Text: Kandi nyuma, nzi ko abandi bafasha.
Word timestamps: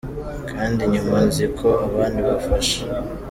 Kandi 0.51 0.81
nyuma, 0.93 1.17
nzi 1.27 1.45
ko 1.57 1.69
abandi 1.87 2.19
bafasha. 2.27 2.79